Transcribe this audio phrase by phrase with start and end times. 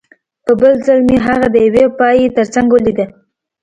[0.45, 3.05] په بل ځل مې هغه د یوې پایې ترڅنګ ولیده